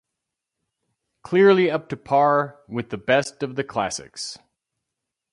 [1.21, 4.35] Clearly up to par with the best of the classics.